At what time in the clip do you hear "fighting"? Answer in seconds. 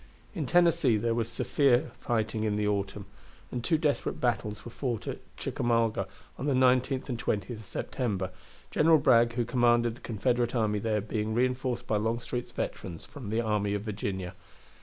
1.99-2.43